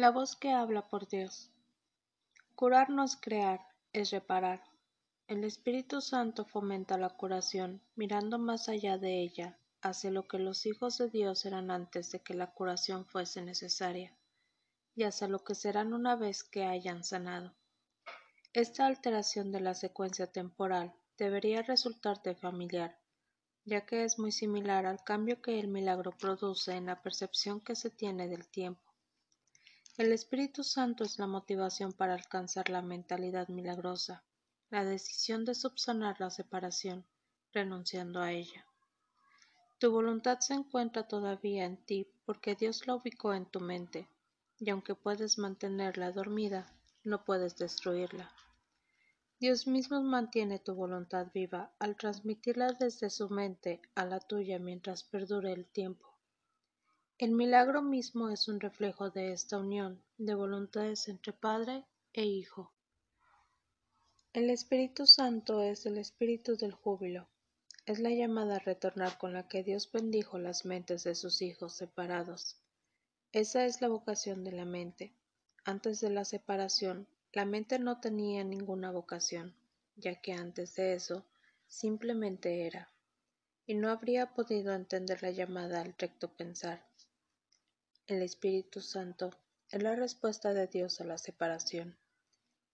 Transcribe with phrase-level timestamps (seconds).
[0.00, 1.50] La voz que habla por Dios.
[2.54, 3.60] Curar no es crear,
[3.92, 4.62] es reparar.
[5.28, 10.64] El Espíritu Santo fomenta la curación, mirando más allá de ella, hacia lo que los
[10.64, 14.16] hijos de Dios eran antes de que la curación fuese necesaria,
[14.94, 17.52] y hacia lo que serán una vez que hayan sanado.
[18.54, 22.98] Esta alteración de la secuencia temporal debería resultarte familiar,
[23.66, 27.76] ya que es muy similar al cambio que el milagro produce en la percepción que
[27.76, 28.89] se tiene del tiempo.
[30.00, 34.24] El Espíritu Santo es la motivación para alcanzar la mentalidad milagrosa,
[34.70, 37.04] la decisión de subsanar la separación,
[37.52, 38.64] renunciando a ella.
[39.78, 44.08] Tu voluntad se encuentra todavía en ti porque Dios la ubicó en tu mente,
[44.58, 46.72] y aunque puedes mantenerla dormida,
[47.04, 48.32] no puedes destruirla.
[49.38, 55.04] Dios mismo mantiene tu voluntad viva al transmitirla desde su mente a la tuya mientras
[55.04, 56.09] perdure el tiempo.
[57.20, 62.72] El milagro mismo es un reflejo de esta unión de voluntades entre Padre e Hijo.
[64.32, 67.28] El Espíritu Santo es el espíritu del júbilo.
[67.84, 71.74] Es la llamada a retornar con la que Dios bendijo las mentes de sus hijos
[71.74, 72.56] separados.
[73.32, 75.12] Esa es la vocación de la mente.
[75.66, 79.54] Antes de la separación, la mente no tenía ninguna vocación,
[79.94, 81.26] ya que antes de eso
[81.68, 82.88] simplemente era,
[83.66, 86.88] y no habría podido entender la llamada al recto pensar.
[88.06, 89.30] El Espíritu Santo
[89.68, 91.96] es la respuesta de Dios a la separación,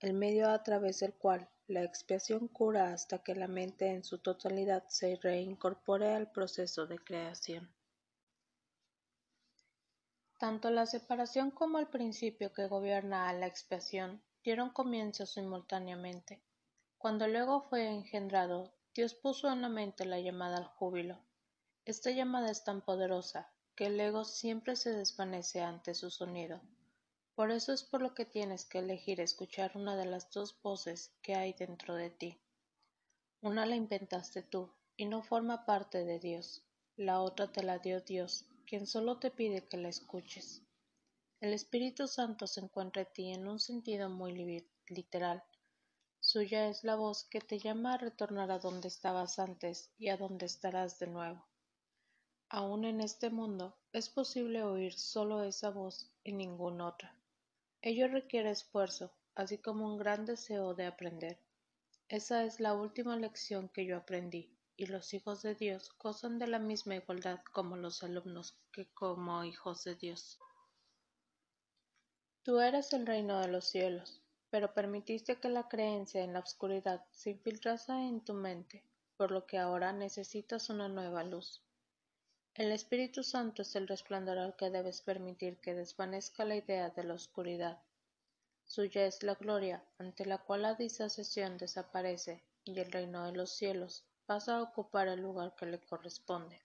[0.00, 4.18] el medio a través del cual la expiación cura hasta que la mente en su
[4.18, 7.70] totalidad se reincorpore al proceso de creación.
[10.38, 16.40] Tanto la separación como el principio que gobierna a la expiación dieron comienzo simultáneamente.
[16.98, 21.18] Cuando luego fue engendrado, Dios puso en la mente la llamada al júbilo.
[21.84, 26.62] Esta llamada es tan poderosa que el ego siempre se desvanece ante su sonido.
[27.34, 31.12] Por eso es por lo que tienes que elegir escuchar una de las dos voces
[31.20, 32.40] que hay dentro de ti.
[33.42, 36.64] Una la inventaste tú y no forma parte de Dios.
[36.96, 40.62] La otra te la dio Dios, quien solo te pide que la escuches.
[41.40, 45.44] El Espíritu Santo se encuentra en ti en un sentido muy literal.
[46.20, 50.16] Suya es la voz que te llama a retornar a donde estabas antes y a
[50.16, 51.44] donde estarás de nuevo.
[52.48, 57.12] Aún en este mundo es posible oír solo esa voz y ninguna otra.
[57.82, 61.40] Ello requiere esfuerzo, así como un gran deseo de aprender.
[62.08, 66.46] Esa es la última lección que yo aprendí, y los hijos de Dios gozan de
[66.46, 70.38] la misma igualdad como los alumnos que como hijos de Dios.
[72.44, 77.04] Tú eres el reino de los cielos, pero permitiste que la creencia en la oscuridad
[77.10, 78.84] se infiltrase en tu mente,
[79.16, 81.65] por lo que ahora necesitas una nueva luz.
[82.56, 87.04] El Espíritu Santo es el resplandor al que debes permitir que desvanezca la idea de
[87.04, 87.82] la oscuridad.
[88.64, 93.50] Suya es la gloria, ante la cual la disasesión desaparece y el reino de los
[93.50, 96.58] cielos pasa a ocupar el lugar que le corresponde.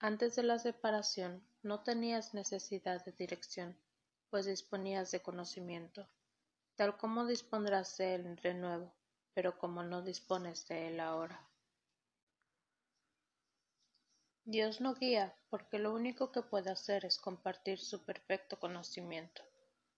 [0.00, 3.76] Antes de la separación no tenías necesidad de dirección,
[4.28, 6.08] pues disponías de conocimiento,
[6.74, 8.92] tal como dispondrás de él de nuevo,
[9.34, 11.49] pero como no dispones de él ahora.
[14.50, 19.44] Dios no guía, porque lo único que puede hacer es compartir su perfecto conocimiento.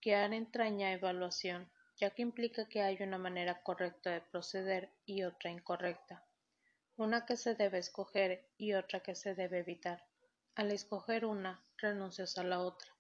[0.02, 5.50] Guiar entraña evaluación, ya que implica que hay una manera correcta de proceder y otra
[5.50, 6.26] incorrecta,
[6.98, 10.04] una que se debe escoger y otra que se debe evitar.
[10.54, 12.92] Al escoger una, renuncias a la otra.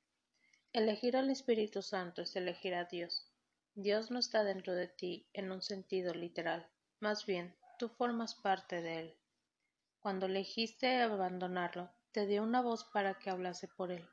[0.72, 3.30] Elegir al Espíritu Santo es elegir a Dios.
[3.74, 6.66] Dios no está dentro de ti en un sentido literal,
[6.98, 9.21] más bien tú formas parte de Él.
[10.02, 14.04] Cuando elegiste abandonarlo, te dio una voz para que hablase por Él,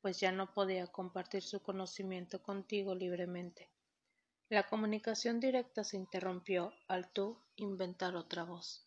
[0.00, 3.68] pues ya no podía compartir su conocimiento contigo libremente.
[4.48, 8.86] La comunicación directa se interrumpió al tú inventar otra voz.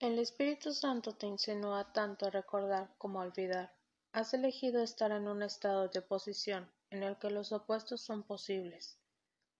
[0.00, 3.72] El Espíritu Santo te insinúa tanto a recordar como a olvidar.
[4.10, 8.98] Has elegido estar en un estado de oposición en el que los opuestos son posibles.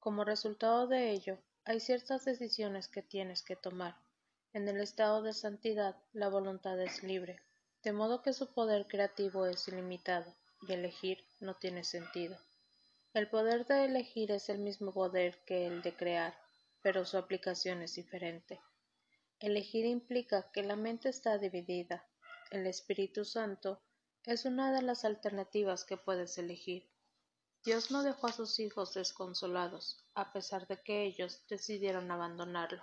[0.01, 4.05] Como resultado de ello, hay ciertas decisiones que tienes que tomar.
[4.57, 7.43] En el estado de santidad, la voluntad es libre,
[7.83, 10.35] de modo que su poder creativo es ilimitado,
[10.67, 12.39] y elegir no tiene sentido.
[13.13, 16.35] El poder de elegir es el mismo poder que el de crear,
[16.81, 18.59] pero su aplicación es diferente.
[19.41, 22.09] Elegir implica que la mente está dividida.
[22.51, 23.83] El Espíritu Santo
[24.25, 26.89] es una de las alternativas que puedes elegir.
[27.63, 32.83] Dios no dejó a sus hijos desconsolados, a pesar de que ellos decidieron abandonarlo.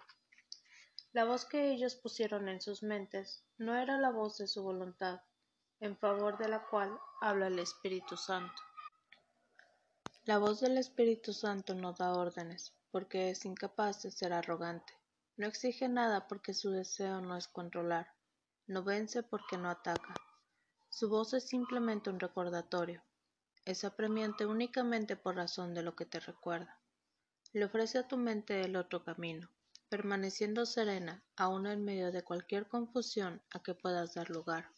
[1.14, 5.22] La voz que ellos pusieron en sus mentes no era la voz de su voluntad,
[5.80, 8.60] en favor de la cual habla el Espíritu Santo.
[10.24, 14.92] La voz del Espíritu Santo no da órdenes, porque es incapaz de ser arrogante.
[15.38, 18.08] No exige nada porque su deseo no es controlar.
[18.66, 20.16] No vence porque no ataca.
[20.90, 23.04] Su voz es simplemente un recordatorio.
[23.66, 26.80] Es apremiante únicamente por razón de lo que te recuerda.
[27.52, 29.48] Le ofrece a tu mente el otro camino,
[29.94, 34.72] permaneciendo serena aún en medio de cualquier confusión a que puedas dar lugar.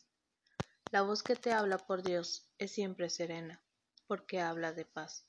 [0.92, 3.64] La voz que te habla por Dios es siempre serena,
[4.08, 5.26] porque habla de paz.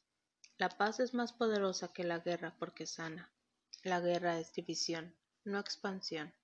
[0.58, 3.30] La paz es más poderosa que la guerra porque sana.
[3.84, 6.34] La guerra es división, no expansión.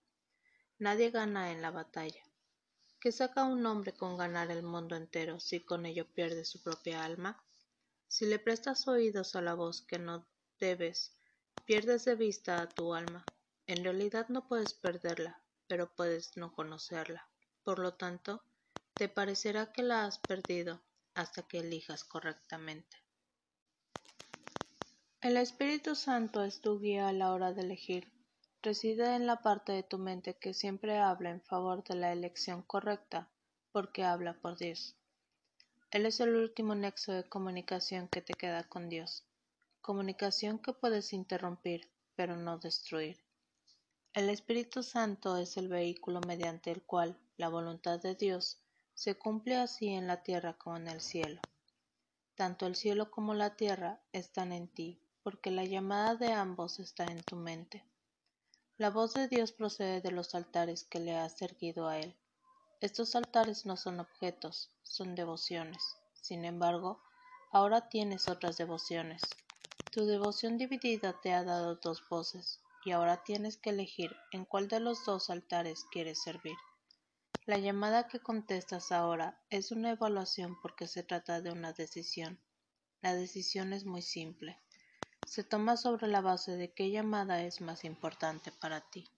[0.78, 2.22] Nadie gana en la batalla.
[3.00, 7.02] ¿Qué saca un hombre con ganar el mundo entero si con ello pierde su propia
[7.02, 7.42] alma?
[8.06, 10.28] Si le prestas oídos a la voz que no
[10.60, 11.16] debes,
[11.64, 13.24] pierdes de vista a tu alma.
[13.66, 17.28] En realidad no puedes perderla, pero puedes no conocerla.
[17.62, 18.42] Por lo tanto,
[18.96, 20.82] te parecerá que la has perdido
[21.14, 22.96] hasta que elijas correctamente.
[25.20, 28.12] El Espíritu Santo es tu guía a la hora de elegir.
[28.62, 32.62] Reside en la parte de tu mente que siempre habla en favor de la elección
[32.62, 33.28] correcta,
[33.70, 34.96] porque habla por Dios.
[35.90, 39.24] Él es el último nexo de comunicación que te queda con Dios
[39.82, 43.21] comunicación que puedes interrumpir, pero no destruir.
[44.14, 48.58] El Espíritu Santo es el vehículo mediante el cual la voluntad de Dios
[48.92, 51.40] se cumple así en la tierra como en el cielo.
[52.34, 57.04] Tanto el cielo como la tierra están en ti, porque la llamada de ambos está
[57.04, 57.86] en tu mente.
[58.76, 62.14] La voz de Dios procede de los altares que le has erguido a Él.
[62.82, 65.96] Estos altares no son objetos, son devociones.
[66.20, 67.00] Sin embargo,
[67.50, 69.22] ahora tienes otras devociones,
[69.90, 74.69] tu devoción dividida te ha dado dos voces, y ahora tienes que elegir en cuál
[74.69, 76.56] de los dos altares quieres servir.
[77.44, 82.40] La llamada que contestas ahora es una evaluación porque se trata de una decisión.
[83.00, 84.61] La decisión es muy simple.
[85.25, 89.08] Se toma sobre la base de qué llamada es más importante para ti.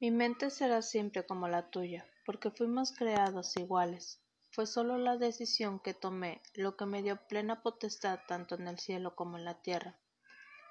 [0.00, 4.20] Mi mente será siempre como la tuya, porque fuimos creados iguales,
[4.56, 8.78] fue solo la decisión que tomé lo que me dio plena potestad tanto en el
[8.78, 9.98] cielo como en la tierra.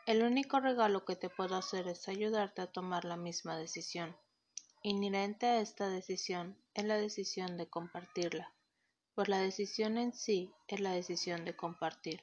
[0.05, 4.15] El único regalo que te puedo hacer es ayudarte a tomar la misma decisión.
[4.83, 8.53] Inherente a esta decisión es la decisión de compartirla,
[9.15, 12.21] pues la decisión en sí es la decisión de compartir.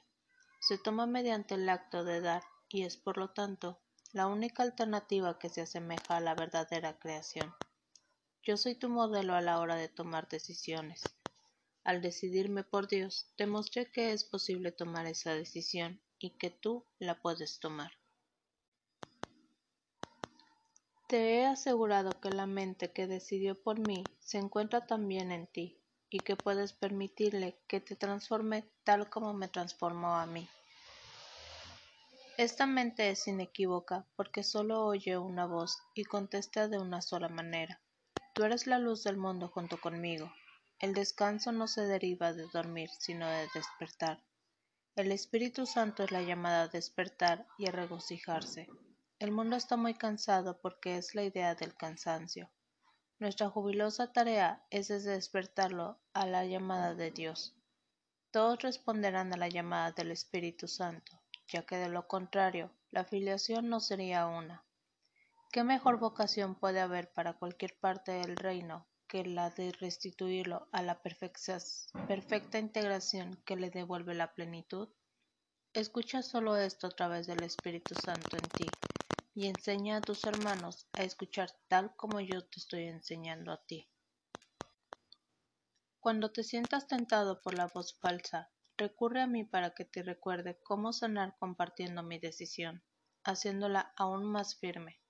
[0.61, 3.81] Se toma mediante el acto de dar y es por lo tanto
[4.13, 7.53] la única alternativa que se asemeja a la verdadera creación.
[8.43, 11.03] Yo soy tu modelo a la hora de tomar decisiones.
[11.83, 17.21] Al decidirme por Dios, demostré que es posible tomar esa decisión y que tú la
[17.21, 17.91] puedes tomar.
[21.07, 25.77] Te he asegurado que la mente que decidió por mí se encuentra también en ti
[26.09, 30.47] y que puedes permitirle que te transforme tal como me transformó a mí.
[32.37, 37.81] Esta mente es inequívoca porque solo oye una voz y contesta de una sola manera.
[38.33, 40.31] Tú eres la luz del mundo junto conmigo,
[40.83, 44.21] el descanso no se deriva de dormir, sino de despertar.
[44.97, 48.67] El Espíritu Santo es la llamada a despertar y a regocijarse.
[49.17, 52.51] El mundo está muy cansado porque es la idea del cansancio.
[53.17, 57.55] Nuestra jubilosa tarea es despertarlo a la llamada de Dios.
[58.31, 63.69] Todos responderán a la llamada del Espíritu Santo, ya que de lo contrario, la filiación
[63.69, 64.65] no sería una.
[65.49, 70.81] ¿Qué mejor vocación puede haber para cualquier parte del reino que la de restituirlo a
[70.81, 74.89] la perfecta integración que le devuelve la plenitud?
[75.71, 78.75] Escucha solo esto a través del Espíritu Santo en ti
[79.35, 83.87] y enseña a tus hermanos a escuchar tal como yo te estoy enseñando a ti.
[85.99, 90.59] Cuando te sientas tentado por la voz falsa, recurre a mí para que te recuerde
[90.63, 92.83] cómo sanar compartiendo mi decisión,
[93.23, 95.02] haciéndola aún más firme.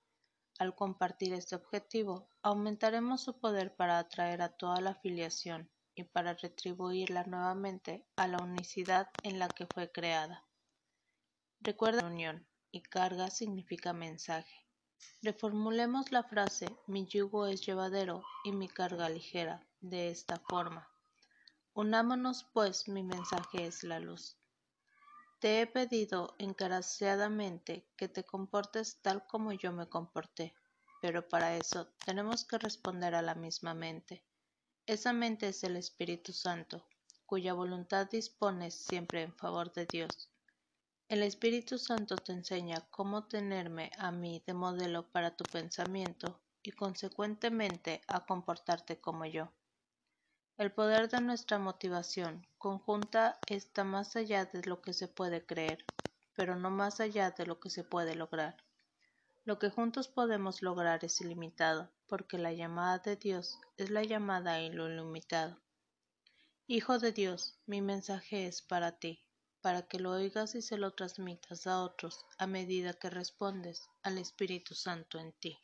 [0.58, 6.34] Al compartir este objetivo, aumentaremos su poder para atraer a toda la filiación y para
[6.34, 10.44] retribuirla nuevamente a la unicidad en la que fue creada.
[11.60, 14.64] Recuerda unión y carga significa mensaje.
[15.22, 20.88] Reformulemos la frase mi yugo es llevadero y mi carga ligera de esta forma.
[21.72, 24.36] Unámonos pues mi mensaje es la luz.
[25.44, 30.54] Te he pedido encarecidamente que te comportes tal como yo me comporté,
[31.02, 34.24] pero para eso tenemos que responder a la misma mente.
[34.86, 36.86] Esa mente es el Espíritu Santo,
[37.26, 40.30] cuya voluntad dispones siempre en favor de Dios.
[41.10, 46.70] El Espíritu Santo te enseña cómo tenerme a mí de modelo para tu pensamiento y
[46.70, 49.52] consecuentemente a comportarte como yo.
[50.56, 55.84] El poder de nuestra motivación conjunta está más allá de lo que se puede creer,
[56.36, 58.56] pero no más allá de lo que se puede lograr.
[59.44, 64.60] Lo que juntos podemos lograr es ilimitado, porque la llamada de Dios es la llamada
[64.60, 65.60] en lo ilimitado.
[66.68, 69.24] Hijo de Dios, mi mensaje es para ti,
[69.60, 74.18] para que lo oigas y se lo transmitas a otros a medida que respondes al
[74.18, 75.58] Espíritu Santo en ti.